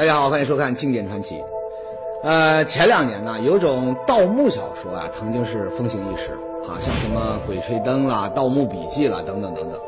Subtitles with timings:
[0.00, 1.36] 大家好，欢迎收看《经典传奇》。
[2.22, 6.30] 呃，前两年呢，有种盗墓小说啊，曾经是风行一时
[6.66, 9.78] 啊，像什么《鬼吹灯》啦、《盗墓笔记》啦等等等等。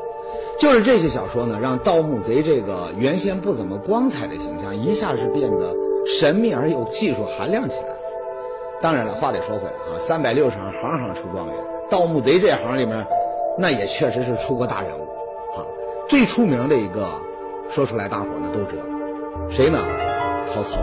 [0.59, 5.73] 就是这些小说呢，让盗墓贼这个原先不怎么光彩的形象，一下是变得
[6.05, 7.97] 神秘而有技术含量起来了。
[8.83, 11.55] 当然了，话得说回来啊，三百六十行，行行出状元。
[11.89, 13.03] 盗墓贼这行里面，
[13.57, 15.01] 那也确实是出过大人物
[15.57, 15.65] 啊。
[16.07, 17.09] 最出名的一个，
[17.67, 18.83] 说出来大伙呢都知道，
[19.49, 19.79] 谁呢？
[20.47, 20.81] 曹操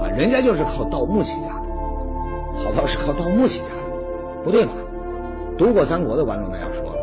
[0.00, 2.62] 啊，人家就是靠盗墓起家的。
[2.62, 4.72] 曹操是靠盗墓起家的，不对吧？
[5.58, 6.96] 读过三国的观众那要说了，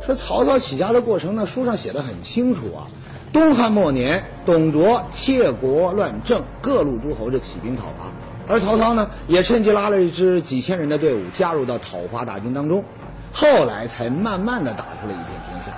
[0.00, 2.86] 说曹操起家的过程呢，书上写的很清楚啊。
[3.32, 8.06] 东汉末年，董卓窃国乱政，各路诸侯就起兵讨伐，
[8.46, 12.84] 而曹操呢，也趁机拉了一支几千人的队伍加入到讨伐大军当中，
[13.32, 15.72] 后来才慢慢的打出了一片天下。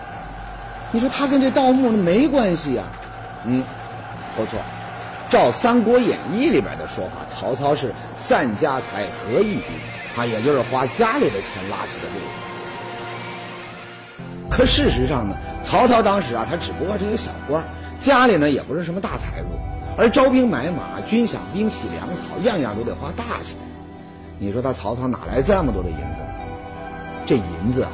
[0.91, 2.87] 你说他跟这盗墓没关系啊？
[3.47, 3.63] 嗯，
[4.37, 4.59] 不错。
[5.31, 9.65] 照《三国演义》里边的说法，曹操是散家财合义兵
[10.17, 12.25] 啊，也就是花家里的钱拉起的队伍。
[14.51, 17.65] 可事实上呢，曹操当时啊，他只不过是一个小官，
[17.99, 19.49] 家里呢也不是什么大财主，
[19.97, 23.57] 而招兵买马、军饷、兵器、粮草，样样都得花大钱。
[24.39, 26.21] 你说他曹操哪来这么多的银子？
[27.27, 27.91] 这银子啊，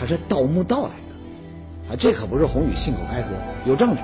[0.00, 3.28] 他是盗墓盗来的啊，这可不是宏宇信口开河，
[3.66, 4.00] 有证据。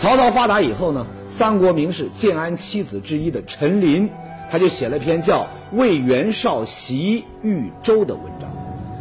[0.00, 4.08] 曹操发达以后呢，三国名士建安七子之一的陈琳，
[4.50, 5.42] 他就写了篇叫
[5.76, 8.50] 《为袁绍袭豫州》的文章，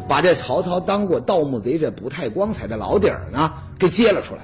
[0.09, 4.41] 把这曹操当过盗墓贼这不太光彩的老底儿呢给揭了出来。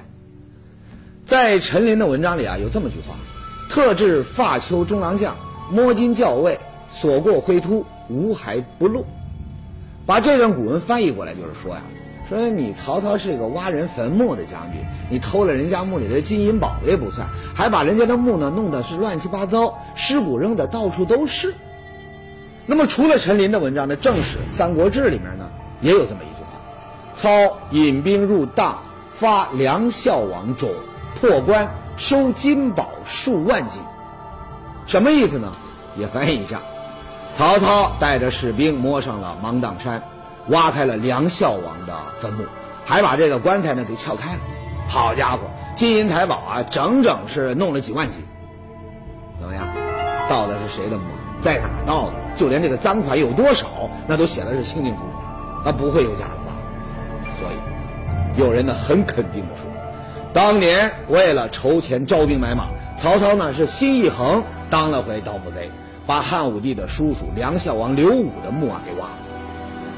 [1.26, 3.16] 在陈琳的文章里啊，有这么句话
[3.68, 5.36] ：“特制发丘中郎将，
[5.70, 6.58] 摸金校尉，
[6.90, 9.04] 所过灰秃，无骸不露。”
[10.06, 11.82] 把这段古文翻译过来，就是说呀。
[12.28, 21.54] 说你曹操是个挖人坟墓的将军，你偷了人家墓里的金银宝贝不算，还把人家的墓呢弄得是乱七八糟，尸骨扔的到处都是。
[22.66, 25.48] 那么除了陈琳的文章呢，正史《三国志》里面呢
[25.80, 26.58] 也有这么一句话：
[27.14, 28.74] 操引兵入砀，
[29.12, 30.68] 发梁孝王冢，
[31.20, 33.80] 破关收金宝数万斤。
[34.84, 35.52] 什么意思呢？
[35.96, 36.60] 也翻译一下：
[37.36, 40.02] 曹操带着士兵摸上了芒砀山。
[40.48, 42.44] 挖开了梁孝王的坟墓，
[42.84, 44.40] 还把这个棺材呢给撬开了。
[44.88, 45.40] 好家伙，
[45.74, 48.22] 金银财宝啊，整整是弄了几万斤。
[49.40, 49.66] 怎么样？
[50.28, 51.04] 盗的是谁的墓？
[51.42, 52.12] 在哪盗的？
[52.34, 53.66] 就连这个赃款有多少，
[54.06, 56.56] 那都写的是清清楚楚，啊，不会有假的吧？
[57.38, 59.64] 所以，有人呢很肯定的说，
[60.32, 62.66] 当年为了筹钱招兵买马，
[62.98, 65.70] 曹操呢是心一横，当了回盗墓贼，
[66.06, 69.25] 把汉武帝的叔叔梁孝王刘武的墓啊给挖了。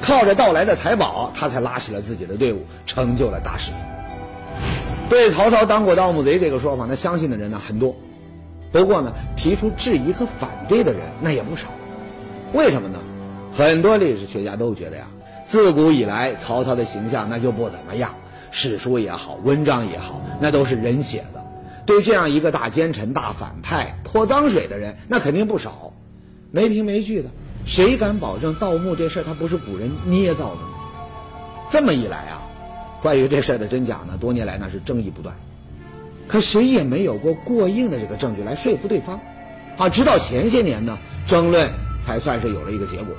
[0.00, 3.76] 靠着盗来的财宝，他才拉起了自己的队伍，成就了大事业。
[5.09, 7.94] 对曹操当过盗墓贼这个说法，那相信的人呢很多。
[8.70, 11.69] 不过呢，提出质疑和反对的人那也不少。
[12.53, 12.98] 为什么呢？
[13.56, 15.06] 很多历史学家都觉得呀，
[15.48, 18.15] 自古以来曹操的形象那就不怎么样，
[18.50, 21.44] 史书也好，文章也好，那都是人写的。
[21.86, 25.94] 对这样一个大奸臣、大反派泼脏水的人，那肯定不少，
[26.50, 27.30] 没凭没据的。
[27.68, 30.68] 谁敢保证盗墓这事儿他不是古人捏造的呢？
[31.70, 32.40] 这么一来啊，
[33.02, 35.36] 关于这事儿的真假呢，多年来那是争议不断，
[36.26, 39.20] 可谁也没有过过硬的这个证据来说服对方，
[39.76, 41.70] 啊，直到前些年呢，争论
[42.00, 43.14] 才算是有了一个结果。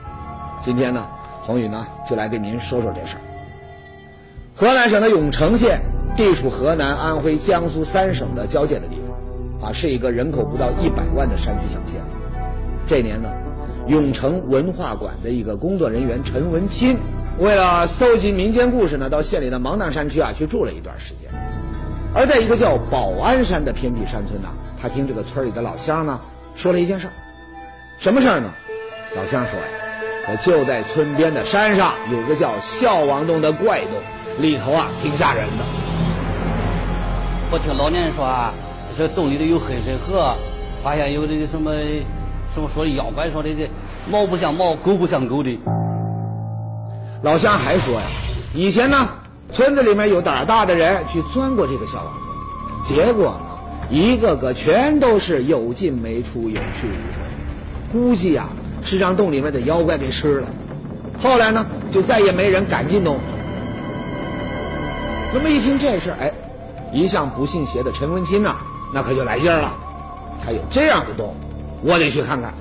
[0.64, 1.08] 今天呢，
[1.44, 3.22] 宏宇呢就来跟您说说这事儿。
[4.56, 5.80] 河南省的永城县
[6.18, 8.96] 地处河南、安徽、江苏三省的交界的地
[9.62, 12.02] 方，啊，是一个人口不到一百万的山区小县。
[12.88, 13.32] 这年呢。
[13.90, 16.96] 永城文化馆的一个工作人员陈文清，
[17.40, 21.32] 为了搜集民间故事呢，到县里的芒砀山区啊去住了一段时间。
[22.14, 24.50] 而在一个叫保安山的偏僻山村呢，
[24.80, 26.22] 他听这个村里的老乡呢
[26.56, 27.14] 说了一件事儿。
[27.98, 28.54] 什么事儿呢？
[29.16, 29.66] 老乡说呀，
[30.28, 33.94] 说就在村边的山上有个叫孝王洞的怪洞，
[34.40, 35.66] 里头啊挺吓人的。
[37.52, 38.54] 我听老年人说啊，
[38.96, 40.36] 说洞里头有黑水河，
[40.84, 41.72] 发现有这个什么。
[42.54, 43.70] 什么说的妖怪说的这
[44.10, 45.60] 猫不像猫，狗不像狗的。
[47.22, 48.02] 老乡还说呀，
[48.54, 49.10] 以前呢，
[49.52, 53.60] 村子里面有胆大的人去钻过这个小王洞，结果呢，
[53.90, 58.48] 一个个全都是有进没出，有去无回，估计呀
[58.84, 60.48] 是让洞里面的妖怪给吃了。
[61.22, 63.20] 后来呢，就再也没人敢进洞。
[65.34, 66.32] 那么一听这事，哎，
[66.92, 68.56] 一向不信邪的陈文清呐，
[68.94, 69.74] 那可就来劲了，
[70.44, 71.36] 还有这样的洞。
[71.82, 72.54] 我得去看看。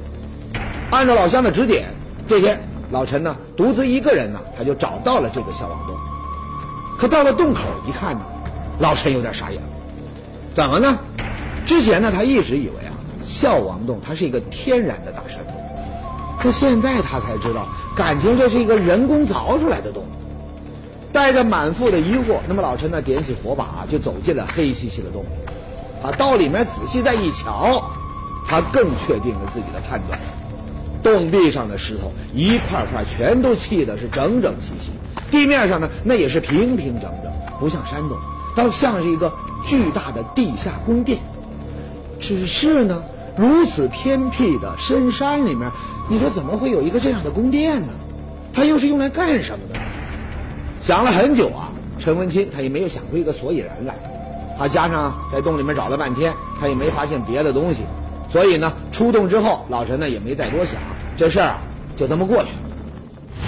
[0.91, 1.89] 按照老乡的指点，
[2.27, 2.61] 这天
[2.91, 5.97] 老陈呢独自一个人呢，他就找到了这个小王洞。
[6.99, 8.25] 可到了洞口一看呢，
[8.79, 9.69] 老陈有点傻眼了。
[10.55, 10.99] 怎么呢？
[11.65, 15.55] 之前呢，他一直以为啊，孝王洞它是一个天然的大山洞，
[16.41, 20.05] 可现在他才知道，感情这是一个人工凿出来的洞。
[21.13, 25.27] 带着满腹的疑惑，那么老陈呢，点起火把就走进了黑漆漆的洞里。
[26.03, 27.91] 啊，到里面仔细再一瞧，
[28.49, 30.19] 他更确定了自己的判断。
[31.01, 34.91] 洞壁上的石头一块块全都砌的是整整齐齐，
[35.31, 38.19] 地面上呢那也是平平整整，不像山洞，
[38.57, 39.33] 倒像是一个
[39.65, 41.21] 巨大的地下宫殿。
[42.21, 43.05] 只是呢，
[43.37, 45.71] 如此偏僻的深山里面，
[46.09, 47.93] 你说怎么会有一个这样的宫殿呢？
[48.53, 49.79] 它又是用来干什么的？
[50.81, 51.71] 想了很久啊，
[52.01, 53.95] 陈文清他也没有想出一个所以然来。
[54.59, 57.83] 他，加上在洞里面找了半天，他也没发现别的东西。
[58.31, 60.81] 所以呢，出洞之后，老陈呢也没再多想，
[61.17, 61.59] 这事儿啊
[61.97, 62.59] 就这么过去了。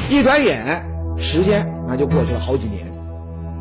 [0.08, 0.84] 一转眼，
[1.18, 2.86] 时间那就过去了好几年。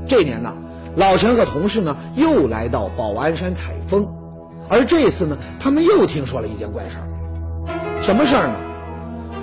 [0.08, 0.54] 这年呢，
[0.96, 4.08] 老陈和同事呢又来到保安山采风，
[4.70, 8.02] 而这次呢，他们又听说了一件怪事儿。
[8.02, 8.56] 什么事儿呢？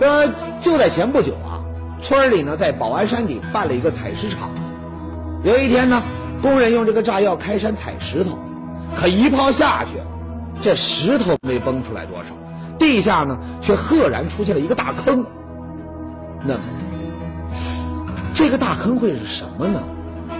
[0.01, 1.61] 呃，就在前不久啊，
[2.03, 4.49] 村里呢在保安山顶办了一个采石场。
[5.45, 6.03] 有一天呢，
[6.41, 8.39] 工人用这个炸药开山采石头，
[8.97, 9.91] 可一炮下去。
[10.63, 12.25] 这石头没崩出来多少，
[12.79, 15.25] 地下呢却赫然出现了一个大坑。
[16.43, 16.61] 那么，
[18.35, 19.83] 这个大坑会是什么呢？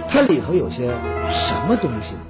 [0.09, 0.87] 它里头有些
[1.29, 2.21] 什么东西呢？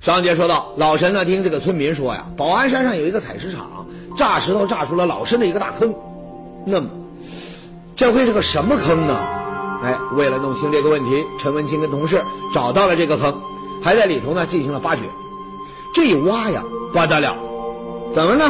[0.00, 3.86] 上节说到，老陈呢听这个村民说呀，保安山上有一个采石场，
[4.16, 5.94] 炸石头炸出了老深的一个大坑。
[6.66, 6.88] 那么，
[7.94, 9.16] 这会是个什么坑呢？
[9.82, 12.22] 哎，为了弄清这个问题，陈文清跟同事
[12.52, 13.40] 找到了这个坑，
[13.82, 15.02] 还在里头呢进行了发掘。
[15.92, 17.36] 这一挖呀，不得了，
[18.14, 18.44] 怎么呢？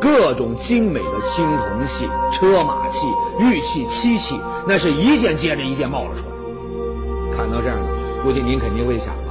[0.00, 3.04] 各种精美的青铜器、车马器、
[3.40, 7.36] 玉器、漆器，那是一件接着一件冒了出来。
[7.36, 9.22] 看到这儿呢，估计您肯定会想了：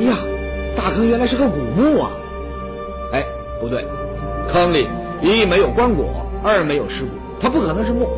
[0.00, 0.16] 哎呀，
[0.76, 2.10] 大坑原来是个古墓啊！
[3.12, 3.24] 哎，
[3.60, 3.86] 不对，
[4.52, 4.88] 坑里
[5.22, 6.06] 一没有棺椁，
[6.42, 8.08] 二没有尸骨，它不可能是墓。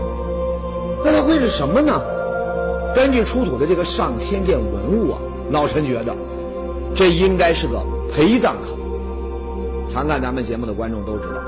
[1.04, 2.02] 那它会是什么呢？
[2.94, 5.18] 根据出土的这个上千件文物啊，
[5.50, 6.16] 老陈觉得，
[6.94, 7.84] 这应该是个。
[8.12, 8.76] 陪葬坑，
[9.92, 11.40] 常看咱们节目的观众都知道，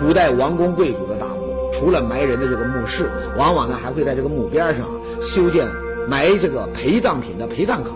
[0.00, 4.88] 古代王公贵族的大墓，除了埋人的这个墓室，往往呢还会在这个墓边上
[5.20, 5.68] 修建
[6.08, 7.92] 埋这个陪葬品的陪葬坑。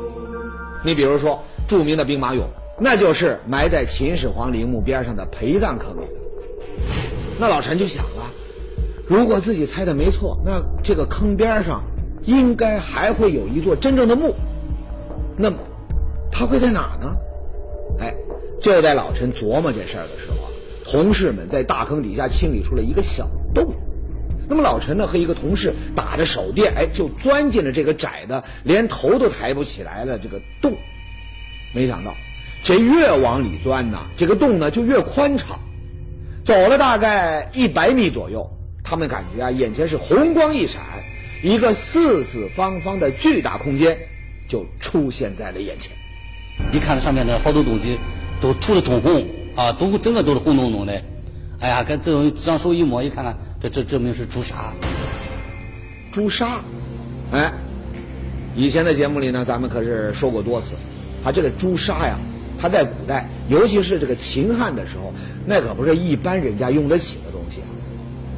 [0.85, 2.43] 你比如说著名的兵马俑，
[2.79, 6.85] 那就是埋在秦始皇陵墓边上的陪葬坑里的。
[7.39, 8.31] 那老陈就想了，
[9.07, 11.83] 如果自己猜的没错，那这个坑边上
[12.25, 14.35] 应该还会有一座真正的墓，
[15.37, 15.57] 那么
[16.31, 17.17] 它会在哪呢？
[18.01, 18.15] 哎，
[18.61, 20.51] 就在老陈琢磨这事儿的时候，
[20.85, 23.73] 同事们在大坑底下清理出了一个小洞。
[24.49, 30.75] 那么老陈呢和一个同事打着手电，哎，就钻进了这个窄的连头都抬不起来的这个洞。
[31.73, 32.13] 没想到，
[32.65, 35.61] 这越往里钻呢，这个洞呢就越宽敞。
[36.45, 38.51] 走了大概一百米左右，
[38.83, 40.83] 他们感觉啊，眼前是红光一闪，
[41.45, 43.97] 一个四四方方的巨大空间
[44.49, 45.93] 就出现在了眼前。
[46.73, 47.99] 一看上面的好多东西，
[48.41, 49.27] 都涂的通红
[49.57, 51.03] 啊，都整个都是红彤彤的。
[51.61, 54.73] 哎呀，跟这种上手一摸，一看看，这这证明是朱砂。
[56.13, 56.61] 朱砂，
[57.33, 57.53] 哎，
[58.57, 60.71] 以前的节目里呢，咱们可是说过多次，
[61.23, 62.17] 它这个朱砂呀，
[62.59, 65.13] 它在古代，尤其是这个秦汉的时候，
[65.45, 67.61] 那可不是一般人家用得起的东西。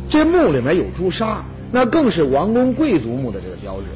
[0.08, 3.86] 这墓里面有朱砂，那更是王公贵族墓的这个标志。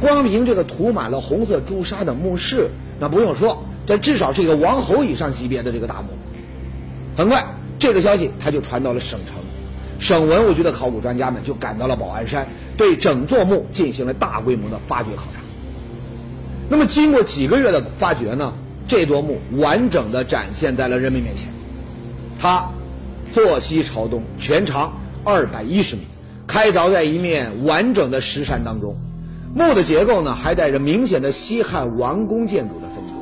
[0.00, 2.70] 光凭这个涂满了红色朱砂的墓室。
[3.00, 6.08] 那不用说，这至少是一个王侯以上级别的这个大墓。
[7.16, 7.46] 很快，
[7.78, 9.36] 这个消息他就传到了省城，
[10.00, 15.40] 省文物局的考古专家们就赶到了保安山，对整座墓进行了大规模的发掘考察。
[16.68, 18.54] 那么，经过几个月的发掘呢，
[18.86, 21.48] 这座墓完整的展现在了人们面前。
[22.40, 22.68] 它
[23.32, 26.02] 坐西朝东，全长二百一十米，
[26.46, 28.96] 开凿在一面完整的石山当中。
[29.54, 33.12] 墓的结构呢，还带着明显的西汉王宫建筑的风格。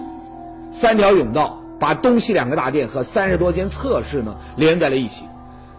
[0.73, 5.25] 三条甬道把东西两个大殿和三十多间侧室呢连在了一起，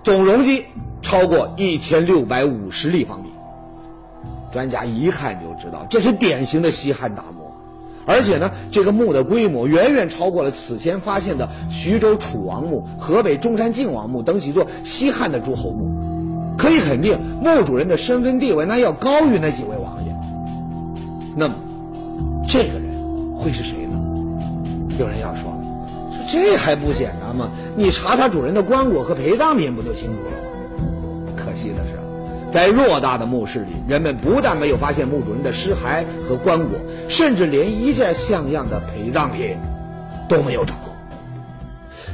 [0.04, 0.66] 总容积
[1.02, 3.30] 超过一千六百五十立方米。
[4.52, 7.52] 专家一看就知道，这是典型的西汉大墓，
[8.06, 15.92] 而且呢，这个墓的规模远远超过了此前发现的徐州楚王墓、河北中山靖王墓等几座西汉的诸侯墓。
[16.58, 19.87] 可以肯定，墓主人的身份地位那要高于那几位王。
[21.40, 21.54] 那么，
[22.48, 22.92] 这个人
[23.38, 24.02] 会是谁呢？
[24.98, 25.62] 有人要说了，
[26.12, 27.52] 说这还不简单吗？
[27.76, 31.32] 你查查主人的棺椁和陪葬品不就清楚了吗？
[31.36, 32.00] 可惜的是，
[32.52, 36.64] 在偌大的墓室里，人们不但没有发现墓主人的尸骸和棺椁，
[37.08, 39.56] 甚至连一件像样的陪葬品
[40.28, 40.90] 都没有找到。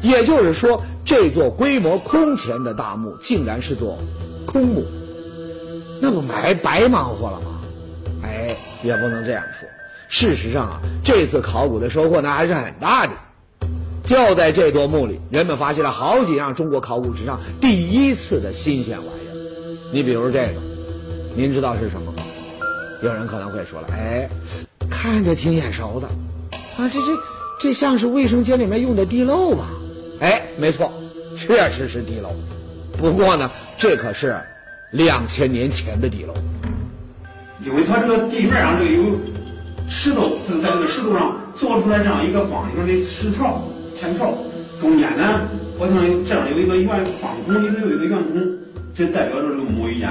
[0.02, 3.98] 也就是说，这座规模空前的大墓竟然是座
[4.46, 4.84] 空墓，
[6.02, 7.62] 那不白白忙活了吗？
[8.26, 8.53] 哎，
[8.84, 9.68] 也不能这样说。
[10.08, 13.14] 事实上啊，这次考古的收获呢还是很大的。
[14.04, 19.34] 就在这座墓里，人们发现了好几样中国考古史上第一次的新鲜玩意儿。
[19.94, 20.62] 你比如这个，
[21.36, 22.24] 您知道是什么吗？
[23.02, 24.30] 有人可能会说了，哎，
[24.90, 26.08] 看着挺眼熟的，
[26.78, 27.18] 啊，这这
[27.60, 29.68] 这像是卫生间里面用的地漏吧？
[30.20, 30.92] 哎，没错，
[31.38, 32.30] 确实是地漏。
[32.98, 34.40] 不过呢，这可是
[34.92, 36.34] 两千年前的地漏，
[37.66, 39.18] 因为它这个地面上这个有
[39.88, 43.64] 石头，就在这个石头上做出来这样一个方形的石槽。
[43.96, 44.34] 前槽
[44.82, 45.42] 中间呢，
[45.80, 48.58] 好像有这样有一个圆方孔，里头有一个圆孔，
[48.94, 50.10] 这代表着这个沐浴间。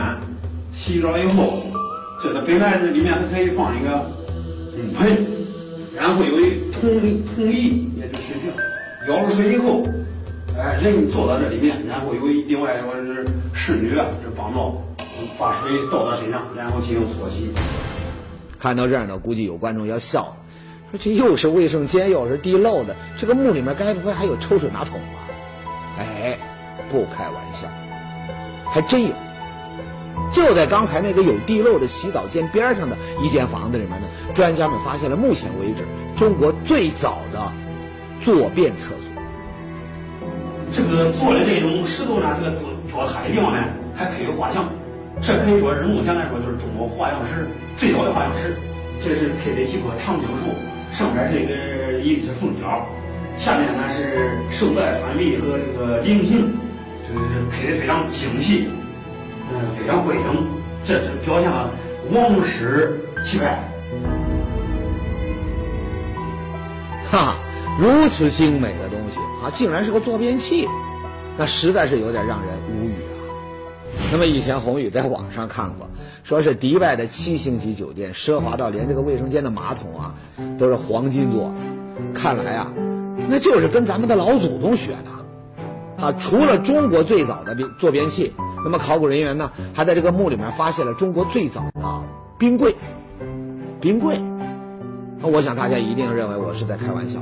[0.73, 1.65] 洗澡以后，
[2.23, 4.11] 这个本来这里面还可以放一个
[4.75, 5.27] 木盆，
[5.95, 6.89] 然后有一桶
[7.37, 8.53] 桶椅，也就是水瓶。
[9.07, 9.87] 舀了水以后，
[10.57, 14.83] 哎，人坐到这里面，然后有另外说是侍女，这帮着
[15.39, 17.53] 把水倒到身上，然后进行搓洗。
[18.59, 20.37] 看到这儿呢，估计有观众要笑了。
[20.91, 25.29] 说这又是卫生间，又是地漏的，这个墓里面该不会还有抽水马桶吧？
[25.99, 26.39] 哎，
[26.91, 27.67] 不开玩笑，
[28.71, 29.11] 还真有。
[30.33, 35.85] 就在刚才那个有地漏的洗澡间边上的一间房子里面呢，专家们发现了目前为止
[36.17, 37.53] 中国最早的
[38.21, 39.11] 坐便厕所。
[40.73, 42.57] 这个坐的这种石头呢，这个
[42.91, 43.59] 脚踏的地方呢，
[43.95, 44.69] 还刻有画像，
[45.23, 48.59] 这可以说是目前来说就是中国画像石最早的画像石。
[49.01, 50.53] 这是刻的几棵长青树。
[50.93, 52.87] 上边是一个一只凤鸟，
[53.39, 56.55] 下面呢是寿带团立和这个菱形，
[57.09, 58.69] 就是刻的非常精细，
[59.51, 60.47] 嗯，非常规整，
[60.85, 61.71] 这是表现了
[62.11, 63.59] 王室气派。
[67.11, 67.37] 哈，
[67.81, 70.69] 如此精美的东西啊，竟然是个坐便器，
[71.39, 72.53] 那实在是有点让人。
[74.13, 75.89] 那么以前宏宇在网上看过。
[76.23, 80.15] 说是迪拜的七星级酒店奢华到连这个卫生间的马桶啊
[80.57, 81.55] 都是黄金做的，
[82.15, 82.73] 看来啊，
[83.29, 88.33] 那就是跟咱们的老祖宗学的，啊，除了中国最早的坐便器，
[88.65, 92.03] 那么考古人员呢还在这个墓里面发现了中国最早的
[92.39, 92.77] 冰柜，
[93.81, 94.23] 冰柜，
[95.19, 97.21] 那我想大家一定认为我是在开玩笑，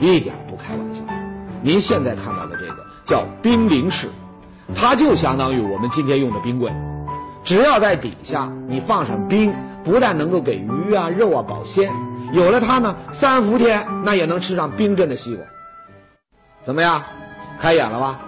[0.00, 1.02] 一点不开玩笑。
[1.62, 4.08] 您现在看到的这个叫冰凌式，
[4.74, 6.72] 它就相当于我们今天用的冰柜。
[7.42, 11.90] 只要在底下你放上冰，不但能够给鱼啊肉啊保鲜，
[12.32, 15.44] 有了它呢，三伏天那也能吃上冰镇的西瓜。
[16.66, 17.02] 怎么样，
[17.58, 18.20] 开眼了吧？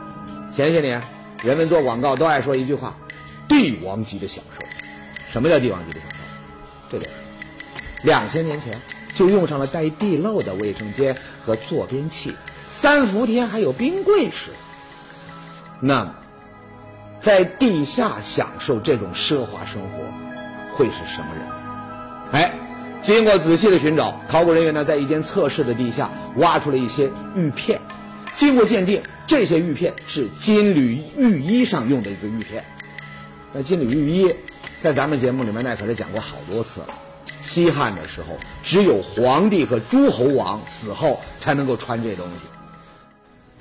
[0.51, 1.03] 前些年
[1.43, 2.95] 人们做广告都爱说一句话
[3.49, 4.65] ：“帝王级的享受。”
[5.31, 6.17] 什么叫帝王级的享受？
[6.91, 7.11] 这就是
[8.03, 8.81] 两千年前
[9.15, 12.35] 就用上了带地漏的卫生间和坐便器，
[12.71, 14.51] 三伏天还有冰柜吃。
[15.81, 16.15] 那么。
[17.23, 21.47] 在地下享受这种奢华生活，会是什么人？
[22.33, 22.53] 哎，
[23.01, 27.81] 经过仔细的寻找，考古人员呢在一间测试的地下挖出了一些玉片。
[28.35, 32.65] 经过鉴定，这些玉片是金缕玉衣上用的一个玉片。
[33.53, 34.35] 那金缕玉衣，
[34.83, 36.89] 在咱们节目里面那可是讲过好多次了。
[37.41, 42.47] 西汉的时候，只有皇帝和诸侯王死后才能够穿这东西。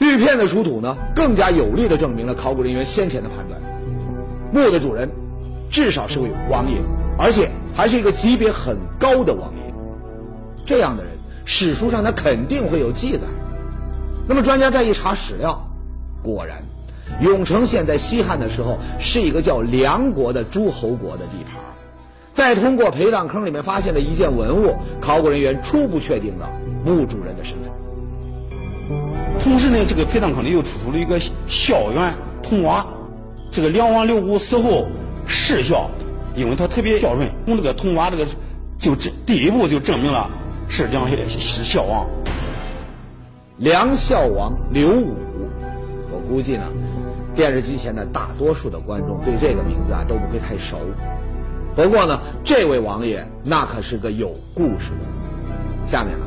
[0.02, 3.62] 玉片的出土呢，更加有力地证明了考古人员先前的判断：
[4.52, 5.08] 墓的主人
[5.70, 6.82] 至少是位王爷，
[7.20, 9.74] 而且还是一个级别很高的王爷。
[10.66, 11.12] 这样的人，
[11.46, 13.20] 史书上他肯定会有记载。
[14.28, 15.68] 那么专家再一查史料，
[16.24, 16.64] 果然，
[17.22, 21.62] 永城县在西汉的时候是一个叫梁国的诸侯国的地盘。
[22.34, 26.50] 再通过陪葬坑里面发现的一件文物，考古人员初步确定了
[26.84, 27.71] 墓主人的身份。
[29.44, 32.86] 同时呢，这个陪葬坑里又出土了一个孝元铜瓦。
[33.52, 34.88] 这个梁王刘武死后
[35.28, 35.90] 谥孝，
[36.36, 38.26] 因为他特别孝顺，从这个铜瓦这个
[38.78, 40.30] 就这第一步就证明了
[40.70, 42.08] 是梁是孝王。
[43.58, 45.16] 梁孝王刘武，
[46.12, 46.64] 我估计呢，
[47.36, 50.78] 电视机前的大多数的观众对这个名字啊都不会太熟。
[51.76, 55.86] 不过呢，这位王爷那可是个有故事的。
[55.86, 56.26] 下面呢，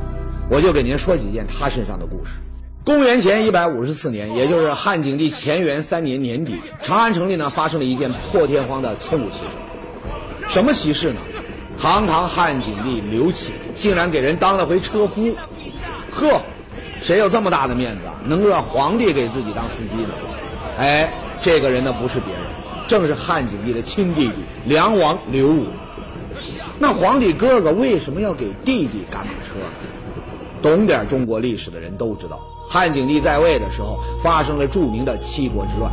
[0.51, 2.33] 我就给您说几件他身上的故事。
[2.85, 10.47] 公元前一百五十四年，也就是汉景帝乾元三年年底，长安城里呢发生了一件破天荒的千古奇事。
[10.49, 11.21] 什么奇事呢？
[11.81, 15.35] 堂堂汉景帝刘启竟然给人当了回车夫。
[16.11, 16.43] 呵，
[17.01, 18.03] 谁有这么大的面子？
[18.27, 20.11] 能够让皇帝给自己当司机呢？
[20.77, 21.11] 哎，
[21.41, 22.43] 这个人呢不是别人，
[22.87, 24.35] 正是汉景帝的亲弟弟
[24.67, 25.69] 梁王刘武。
[26.79, 29.84] 那皇帝哥哥为什么要给弟弟赶马车呢？
[30.65, 35.93] 懂点中国历史的人都知道，汉景帝在位的时候发生了著名的七国之乱。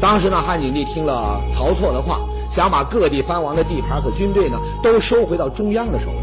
[0.00, 6.18] 当时呢，汉景帝听了曹错的话，想把各地藩王的地盘和军队呢都收回到中央的手里。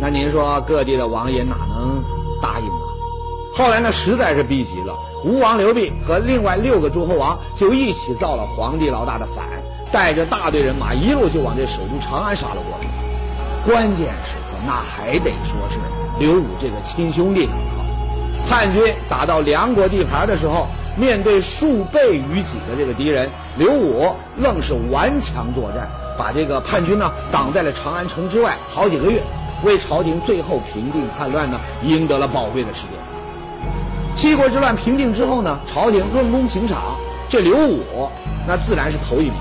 [0.00, 2.02] 那您说各地的王爷哪能
[2.42, 2.82] 答应啊？
[3.54, 9.46] 后来呢，实在是逼急了，吴王刘濞和另外六个诸侯王就一起造了皇帝老大的反，
[9.92, 12.88] 带着大队人马一路就往这首都长安杀了过来。
[13.64, 15.78] 关键时刻那还得说是
[16.18, 17.84] 刘武这个亲兄弟可靠。
[18.46, 23.28] 汉军打到梁国地盘的时候，面对数倍于己的这个敌人，
[23.58, 29.22] 刘武愣是顽强作战，把这个叛军呢挡在了长安城之外好几个月，
[29.64, 32.90] 为朝廷最后平定叛乱呢赢得了宝贵的时间。
[34.14, 36.96] 七国之乱平定之后呢，朝廷论功行赏，
[37.28, 37.82] 这刘武
[38.46, 39.34] 那自然是头一名。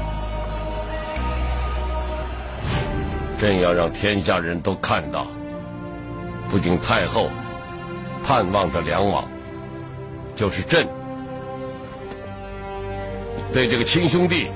[3.38, 5.27] 朕要让天下人都看到，
[6.53, 7.31] 不仅太后
[8.24, 9.27] 盼望着梁王，
[10.36, 10.88] 就是朕
[13.51, 14.50] 对这个亲兄弟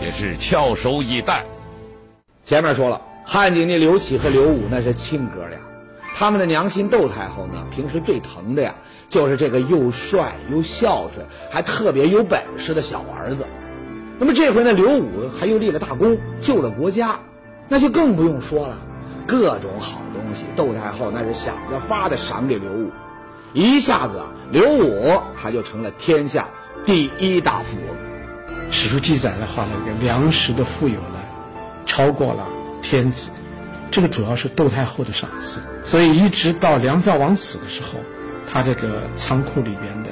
[0.00, 1.44] 也是翘首以待。
[2.42, 5.58] 前面说了，汉景帝刘启和刘武那是亲哥俩，
[6.14, 8.74] 他们的娘亲窦太后呢，平时最疼的呀，
[9.06, 13.46] 就是这个又帅又孝顺，还特别有本事的小儿子。
[14.18, 17.20] 那么这回呢，刘武他又立了大功，救了国家，
[17.68, 18.78] 那就更不用说了。
[19.28, 22.90] 各种好东西，窦太后那是想着法的赏给刘武，
[23.52, 26.48] 一下子啊，刘武他就成了天下
[26.86, 27.96] 第一大富翁。
[28.70, 31.18] 史书记载的话，那个粮食的富有呢，
[31.84, 32.46] 超过了
[32.82, 33.30] 天子。
[33.90, 37.98] 这个主要是窦太后的赏赐，所以一直到梁孝王死的时候，
[38.50, 40.10] 他这个仓库里边的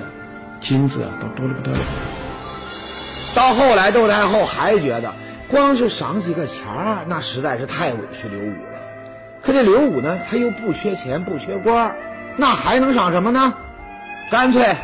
[0.61, 1.79] 金子啊，都多的不得了。
[3.35, 5.15] 到后来，窦太后还觉得
[5.49, 8.55] 光是赏几个钱儿，那实在是太委屈刘武。
[9.47, 11.97] 可这刘武呢，他又不缺钱，不缺官儿，
[12.37, 13.55] 那还能赏什么呢？
[14.29, 14.75] 干脆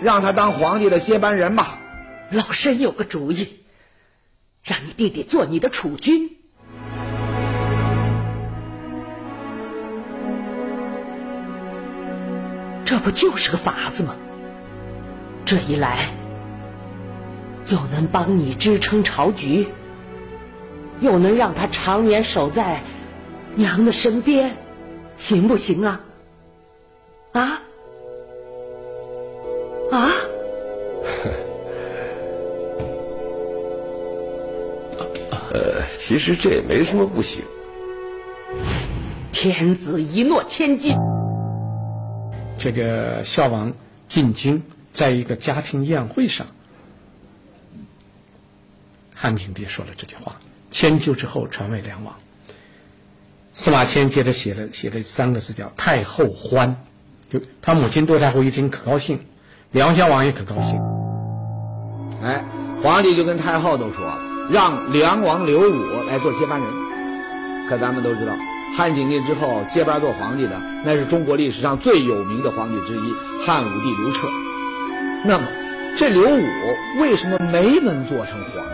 [0.00, 1.80] 让他当皇帝的接班人吧。
[2.30, 3.58] 老身有个主意，
[4.62, 6.30] 让你弟弟做你的储君。
[12.84, 14.14] 这不就是个法子吗？
[15.44, 16.10] 这一来，
[17.68, 19.66] 又能帮你支撑朝局，
[21.00, 22.80] 又能让他常年守在
[23.56, 24.56] 娘的身边，
[25.14, 26.00] 行不行啊？
[27.32, 27.62] 啊？
[29.90, 30.10] 啊？
[35.52, 37.44] 呃，其实这也没什么不行。
[39.32, 40.96] 天子一诺千金。
[42.58, 43.72] 这个孝王
[44.08, 46.46] 进京，在一个家庭宴会上，
[49.14, 50.40] 汉景帝说了这句话。
[50.70, 52.14] 迁就之后传为梁王。
[53.56, 56.76] 司马迁接着写了写了三个字叫“太后欢”，
[57.30, 59.20] 就他母亲窦太后一听可高兴，
[59.70, 60.82] 梁孝王也可高兴。
[62.20, 62.44] 哎，
[62.82, 64.18] 皇帝就跟太后都说了，
[64.50, 66.68] 让梁王刘武来做接班人。
[67.68, 68.32] 可咱们都知道。
[68.76, 73.14] 汉景帝之后接班做皇帝的，那是中国历史上最有名的皇帝之一
[73.46, 74.26] 汉武帝刘彻。
[75.24, 75.44] 那么，
[75.96, 76.42] 这刘武
[77.00, 78.73] 为什么没能做成皇帝？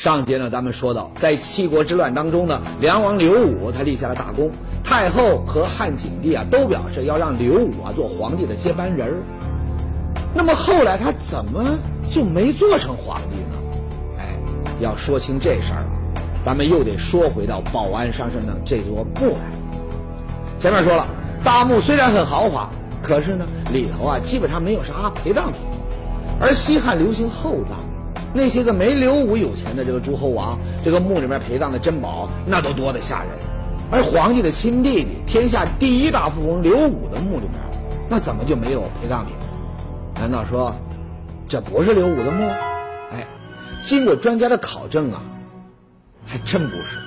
[0.00, 4.50] 上节呢，咱们说到，在七国之乱当中呢，梁王刘武他立下了大功，
[4.82, 9.14] 太后和汉景帝啊都表示要让刘武啊做皇帝的接班人儿
[10.32, 11.76] 那么后来他怎么
[12.08, 13.58] 就没做成皇帝呢？
[14.16, 14.24] 哎，
[14.80, 15.84] 要说清这事儿。
[16.42, 19.52] 咱们又得说回到保安山上的这座墓来。
[20.58, 21.06] 前面说了，
[21.44, 22.70] 大墓虽然很豪华，
[23.02, 25.60] 可是呢，里头啊基本上没有啥陪葬品。
[26.40, 27.76] 而西汉流行厚葬，
[28.32, 33.30] 那些个没刘武有钱的这个诸侯王，这个墓里面陪葬的珍宝那都多得吓人。
[33.90, 37.60] 而皇帝的亲弟弟，天下第一大富翁刘武的墓里面，
[38.08, 39.44] 那怎么就没有陪葬品呢？
[40.14, 40.74] 难道说
[41.48, 42.48] 这不是刘武的墓？
[43.10, 43.26] 哎，
[43.82, 45.22] 经过专家的考证啊。
[46.26, 46.98] 还真不是，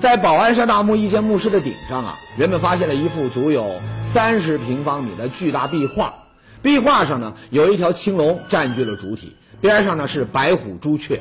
[0.00, 6.12] 在保安山大墓一间墓室的顶上啊，人们发现了一幅足有三十平方米的巨大壁画。
[6.60, 11.20] 壁画上呢，有一条青龙占据了主体，边上呢是白虎、朱雀。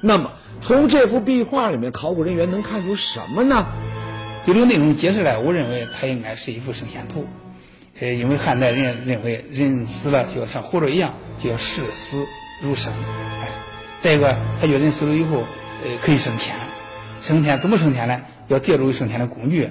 [0.00, 3.66] 那么，从这幅壁画里面，考古人员能看出什么呢？
[4.46, 7.26] 就这个内容解释来，我认为它应该是一幅圣仙图。
[8.00, 12.26] 呃，因为汉代人认为人死了就要像活着一样，就要视死
[12.62, 12.92] 如生。
[13.40, 13.48] 哎，
[14.00, 15.44] 再一个，他觉得人死了以后。
[15.84, 16.54] 呃，可以升天，
[17.22, 18.22] 升天怎么升天呢？
[18.46, 19.68] 要借助于升天的工具。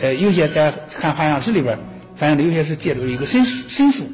[0.00, 1.78] 呃，有些在看画像石里边，
[2.16, 4.10] 发现有些是借助一个神神树，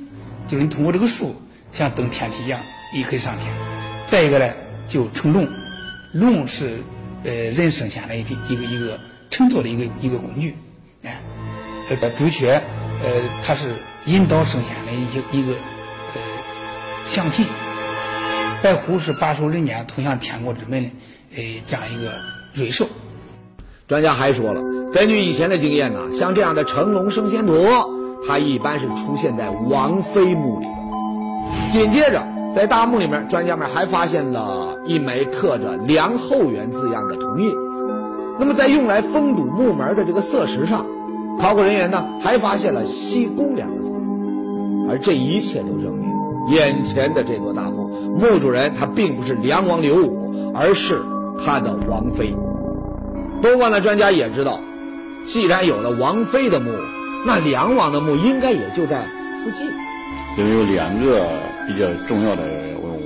[0.49, 1.37] 就是你通过这个树，
[1.71, 2.59] 像登天梯一样，
[2.93, 3.53] 也可以上天。
[4.07, 4.49] 再一个呢，
[4.87, 5.49] 就成龙，
[6.13, 6.83] 龙是
[7.25, 8.99] 呃人升仙的一个一个
[9.31, 10.55] 乘坐的一个一个工具，
[11.03, 11.21] 哎，
[11.89, 12.63] 这个朱雀，
[13.03, 13.11] 呃，
[13.45, 13.75] 它是
[14.07, 16.21] 引导圣贤的一些一个呃
[17.05, 17.45] 象棋，
[18.63, 20.91] 白虎是把守人间、通向天国之门的，
[21.37, 22.13] 呃，这样一个
[22.55, 22.89] 瑞兽。
[23.89, 27.67] 专家还说了，根据以前的经验呢，像这样的成龙升仙图，
[28.27, 31.71] 它一般是出现在王妃墓里边。
[31.71, 37.55] 紧接着，在大墓里面，专家们还发现了一枚刻着“梁后元”字样的铜印。
[38.39, 40.87] 那么，在用来封堵墓门的这个色石上，
[41.39, 43.95] 考古人员呢还发现了“西宫”两个字。
[44.89, 46.09] 而这一切都证明，
[46.49, 51.03] 眼前的这座大墓，墓主人他并不是梁王刘武，而是
[51.45, 52.35] 他的王妃。
[53.43, 54.59] 不过呢，专家也知道，
[55.27, 56.71] 既然有了王妃的墓，
[57.27, 59.03] 那梁王的墓应该也就在
[59.45, 59.67] 附近。
[60.37, 61.27] 因为有两个
[61.67, 63.03] 比较重要的文物，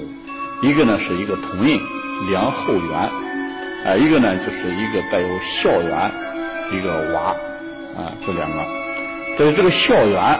[0.62, 1.80] 一个呢是一个铜印
[2.28, 2.98] “梁后元”，
[3.86, 6.10] 啊，一个呢就是一个带有孝元
[6.72, 7.36] 一个瓦，
[7.96, 8.56] 啊，这两个。
[9.38, 10.38] 但是这个孝元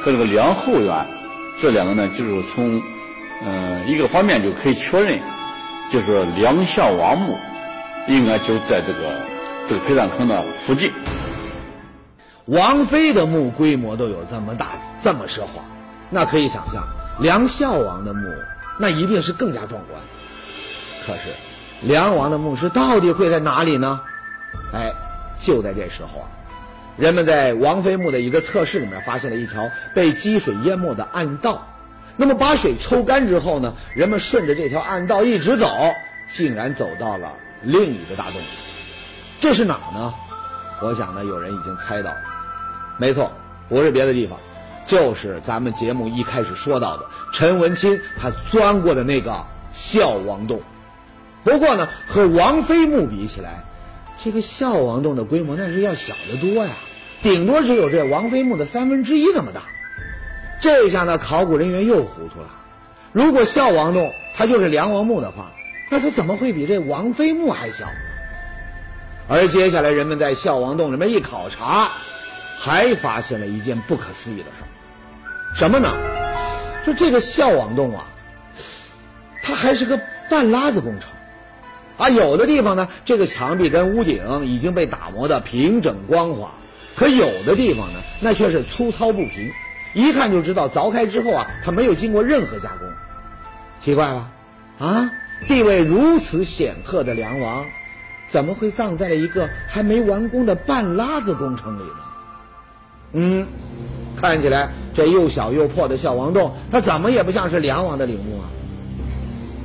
[0.00, 1.06] 和这个梁后元
[1.60, 2.82] 这两个呢，就是从
[3.44, 5.20] 嗯一个方面就可以确认，
[5.90, 7.36] 就是梁相王墓。
[8.08, 9.20] 应该就在这个
[9.68, 10.90] 这个陪葬坑的附近。
[12.46, 15.62] 王妃的墓规模都有这么大，这么奢华，
[16.14, 16.86] 那可以想象，
[17.20, 18.28] 梁孝王的墓
[18.78, 20.00] 那一定是更加壮观。
[21.06, 21.30] 可是，
[21.80, 23.98] 梁王的墓室到底会在哪里呢？
[24.74, 24.92] 哎，
[25.40, 26.28] 就在这时候啊，
[26.98, 31.66] 人们在王妃墓的一个侧室里面发现了一条被积水淹没的暗道。
[32.14, 35.66] 那么把水抽干之后呢，人们顺着这条暗道一直走，
[36.30, 37.32] 竟然走到了。
[37.62, 38.34] 另一个大洞，
[39.40, 40.12] 这是哪呢？
[40.82, 42.20] 我想呢，有人已经猜到了。
[42.98, 43.32] 没错，
[43.68, 44.38] 不是别的地方，
[44.86, 50.60] 就是咱们节目一开始说到的陈文清他钻过的那个孝王洞。
[51.44, 53.64] 不过呢，和王妃墓比起来，
[54.22, 56.70] 这个孝王洞的规模那是要小得多呀，
[57.22, 59.62] 顶多只有这王妃墓的三分之一那么大。
[60.60, 62.48] 这下呢，考古人员又糊涂了。
[63.12, 65.52] 如果孝王洞它就是梁王墓的话。
[65.90, 67.84] 那它怎么会比这王妃墓还小？
[69.28, 71.90] 而接下来，人们在孝王洞里面一考察，
[72.64, 74.70] 还发现了一件不可思议的事儿，
[75.56, 75.92] 什么呢？
[76.84, 78.06] 说这个孝王洞啊，
[79.42, 81.10] 它还是个半拉子工程，
[81.96, 86.52] 啊，有的地方呢，这个墙壁跟屋顶已经被打磨的平整光滑，
[86.94, 89.50] 可有的地方呢，那却是粗糙不平，
[89.92, 92.88] 一看就知道凿开之后啊，它没有经过任何加工，
[93.84, 94.30] 奇怪吧？
[94.78, 95.10] 啊？
[95.48, 97.66] 地位如此显赫的梁王，
[98.28, 102.11] 怎么会葬在了一个还没完工的半拉子工程里呢？
[103.12, 103.46] 嗯，
[104.16, 108.48] 看起来这又小又破的孝王洞，它怎么也不像是梁王的陵墓啊。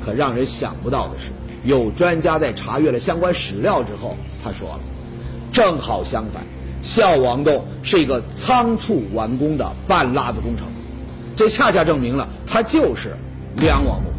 [0.05, 1.31] 可让人想不到的是，
[1.63, 4.79] 有专家在查阅了相关史料之后，他说了，
[5.51, 6.43] 正好相反，
[6.81, 10.67] 孝王洞是一个仓促完工的半拉子工程，
[11.35, 13.15] 这恰恰证明了它就是
[13.55, 14.09] 梁王墓。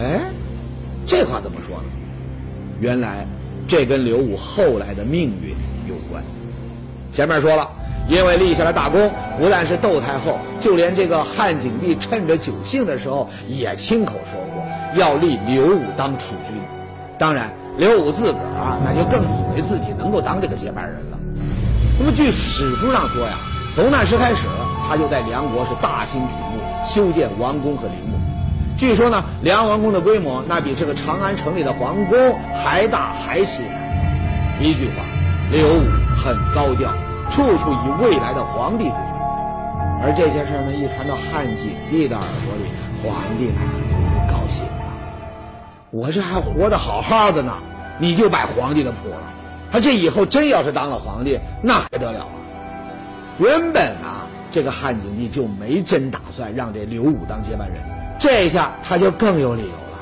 [0.00, 0.20] 哎，
[1.06, 1.84] 这话怎么说呢？
[2.80, 3.26] 原来
[3.68, 5.54] 这跟刘武后来的命运
[5.88, 6.24] 有关。
[7.12, 7.70] 前面说了，
[8.12, 14.62] 因为立下了大功，不但是窦太后，就连这个汉景帝趁着酒兴的时候，也亲口说过
[15.00, 16.60] 要立刘武当储君。
[17.18, 21.18] 当然，刘武自个儿啊，那就更以为自己能够当这个接班人了。
[21.98, 23.38] 那么，据史书上说呀，
[23.74, 24.46] 从那时开始，
[24.86, 28.18] 他就在梁国是大兴土木，修建王宫和陵墓。
[28.76, 34.58] 据说呢，梁王宫的规模那比这个长安城里的皇宫还大还气派。
[34.60, 35.02] 一句话，
[35.50, 36.92] 刘武很高调，
[37.30, 39.12] 处处以未来的皇帝自居。
[40.04, 42.64] 而这件事儿呢，一传到汉景帝的耳朵里，
[43.02, 44.72] 皇帝那可就不高兴了。
[45.90, 47.54] 我这还活得好好的呢，
[47.98, 49.16] 你就摆皇帝的谱了。
[49.70, 52.34] 他这以后真要是当了皇帝，那还得了啊？
[53.38, 57.78] 原本啊，这个汉景帝就没真打算让这刘武当接班人。
[58.18, 59.98] 这下他就更有理由了。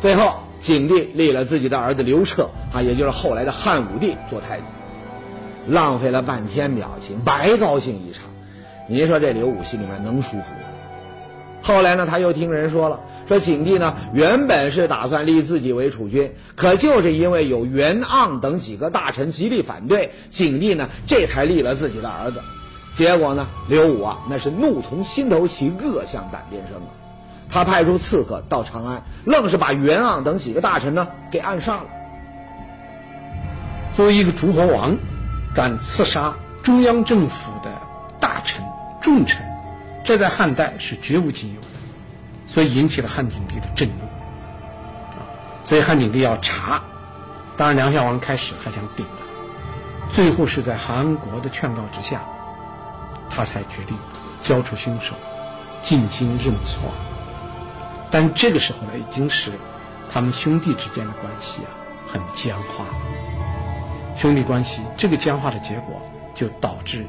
[0.00, 4.64] 最后，景帝立了自己的儿子刘彻啊，也就是后来的汉武帝做太子，
[5.68, 8.22] 浪费了半天表情，白高兴一场。
[8.88, 10.44] 您说这刘武心里面能舒服吗？
[11.60, 22.40] 后来呢，他又听人说了，说景帝呢原本是打算立自己为储君，可就是因为有袁盎等几个大臣极力反对，景帝呢这才立了自己的儿子。
[22.94, 26.90] 结果呢，刘武啊那是怒从心头起，恶向胆边生啊。
[27.50, 31.84] 他派出刺客到长安，愣是把袁盎等几个大臣呢给暗杀了。
[33.96, 34.96] 作为一个诸侯王，
[35.54, 37.70] 敢刺杀中央政府的
[38.20, 38.62] 大臣
[39.00, 39.40] 重臣，
[40.04, 41.66] 这在汉代是绝无仅有的，
[42.46, 44.04] 所以引起了汉景帝的震怒。
[44.04, 45.24] 啊，
[45.64, 46.82] 所以汉景帝要查，
[47.56, 52.20] 当然梁孝王开始还想顶着，最后是在韩国的劝告之下，
[53.30, 53.96] 他才决定
[54.42, 55.14] 交出凶手，
[55.82, 56.92] 进京认错。
[58.10, 59.52] 但这个时候呢，已经是
[60.12, 61.70] 他们兄弟之间的关系啊
[62.12, 63.37] 很僵化了。
[64.20, 65.94] 兄弟关系这个僵化的结果，
[66.34, 67.06] 就导致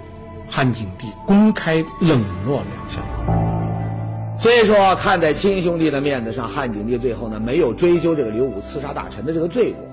[0.47, 4.37] 汉景帝公开冷落梁相王。
[4.37, 9.83] 所以说，看在亲兄弟的面子上，汉景帝最后呢没有追究这个刘武刺杀大臣的这个罪过。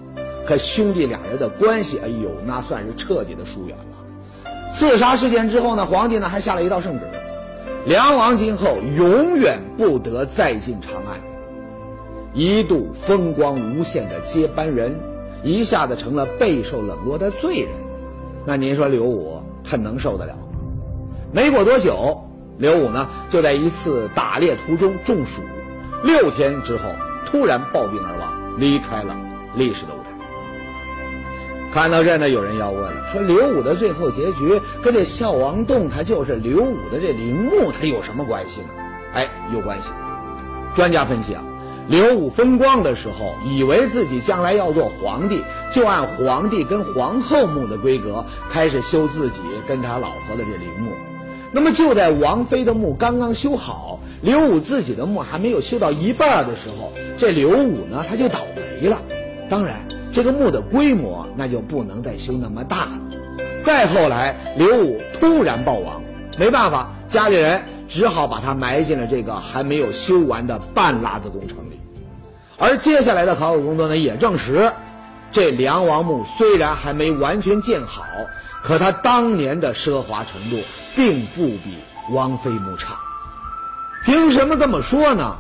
[0.47, 4.71] 可兄弟俩人的关系，哎呦，那算是彻底的疏远了。
[4.71, 7.07] 刺杀事件之后呢，皇帝呢还下了一道圣旨，
[7.87, 11.19] 梁王今后永远不得再进长安。
[12.35, 14.95] 一度风光无限的接班人，
[15.43, 17.69] 一下子成了备受冷落的罪人。
[18.45, 20.43] 那您说刘武他能受得了吗？
[21.33, 22.25] 没过多久，
[22.59, 25.43] 刘武呢就在一次打猎途中中暑，
[26.05, 26.85] 六天之后
[27.27, 29.17] 突然暴病而亡，离开了
[29.55, 30.11] 历史的舞台。
[31.73, 38.69] 看到这呢，有人要问了，说刘武的最后结局跟这孝王洞他就是刘武的这陵墓，他有什么关系呢？
[39.13, 39.91] 哎，有关系。
[40.75, 41.43] 专家分析啊，
[41.89, 50.93] 刘武风光的时候，以为自己将来要做皇帝，就按皇帝跟皇后墓的规格开始修自己跟他老婆的这陵墓。
[51.53, 59.01] 那么就在王妃的墓刚刚修好，刘武自己的墓还没有修到一半的时候，这刘武呢他就倒霉了。
[59.49, 59.87] 当然。
[60.13, 62.93] 这个墓的规模那就不能再修那么大了。
[63.63, 66.03] 再后来，刘武突然暴亡，
[66.39, 71.59] 没办法，家里人只好把他埋进了这个还没有修完的半拉子工程。
[72.59, 74.73] 而接下来的考古工作呢，也证实，
[75.33, 78.05] 这梁王墓虽然还没完全建好，
[78.63, 80.59] 可他当年的奢华程度
[80.95, 81.79] 并不比
[82.11, 82.97] 王妃墓差。
[84.05, 85.37] 凭什么这么说呢？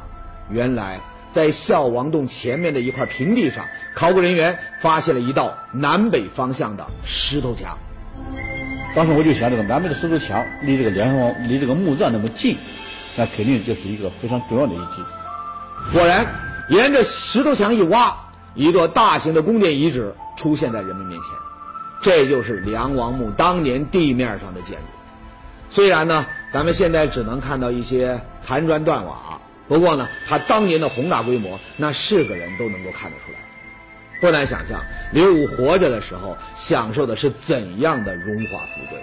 [0.50, 1.00] 原来。
[1.34, 7.76] 在孝王洞前面的一块平地上，考古人员发现了一道南北方向的石头墙。
[8.94, 12.56] 当时我就想，这个南北的石头墙离这个梁王离这个墓葬那么近，
[13.16, 15.02] 那肯定就是一个非常重要的遗迹。
[15.92, 16.24] 果然，
[16.68, 18.16] 沿着石头墙一挖，
[18.54, 21.30] 一座大型的宫殿遗址出现在人们面前。
[22.02, 24.82] 这就是梁王墓当年地面上的建筑。
[25.70, 29.40] 虽然呢，咱们现在只能看到一些残砖断瓦。
[29.68, 33.38] 不过呢，他当年的宏大规模，那是个人都能够看得出来。
[34.20, 34.80] 不难想象，
[35.12, 38.98] 刘武活着的时候享受的是怎样的荣华富贵，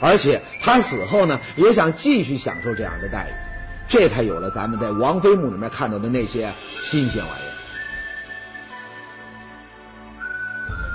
[0.00, 3.32] 而且他死后呢，也想继续享受这样的待遇，
[3.94, 7.54] 这才有了咱们在王妃墓里面看到的那些新鲜玩意儿。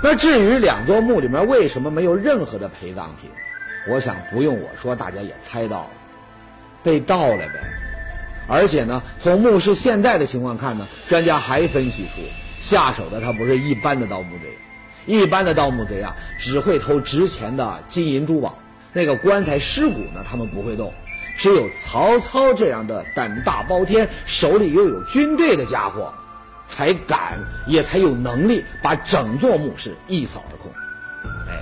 [0.02, 3.30] 那至于两座墓里面为什么没有任何的陪葬品，
[3.88, 5.90] 我想不用我说，大家也猜到了，
[6.82, 7.54] 被盗了呗。
[8.46, 12.20] 而且呢，从墓室现在的情况看呢，专家还分析出
[12.60, 14.58] 下手的他不是一般的盗墓贼，
[15.06, 18.58] 一般的盗墓贼啊，只会偷值钱的金银珠宝，
[18.92, 20.92] 那个棺材尸骨呢，他们不会动。
[21.40, 26.12] 只有曹操这样的胆大包天、手里又有军队的家伙，
[26.68, 30.70] 才敢也才有能力把整座墓室一扫而空。
[31.48, 31.56] 哎，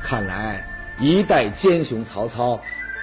[0.00, 0.64] 看来
[1.00, 2.60] 一代奸雄曹操，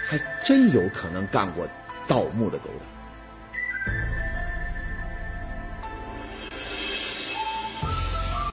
[0.07, 1.67] 还真有可能干过
[2.07, 3.93] 盗墓的勾当。